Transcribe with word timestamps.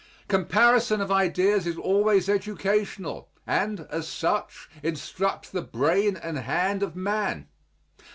Comparison 0.27 0.99
of 0.99 1.11
ideas 1.11 1.67
is 1.67 1.77
always 1.77 2.27
educational 2.27 3.29
and, 3.45 3.81
as 3.91 4.07
such, 4.07 4.67
instructs 4.81 5.51
the 5.51 5.61
brain 5.61 6.17
and 6.17 6.39
hand 6.39 6.81
of 6.81 6.95
man. 6.95 7.47